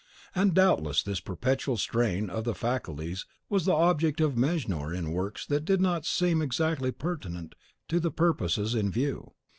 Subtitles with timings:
[0.33, 5.45] And doubtless this perpetual strain of the faculties was the object of Mejnour in works
[5.45, 7.53] that did not seem exactly pertinent
[7.87, 9.33] to the purposes in view.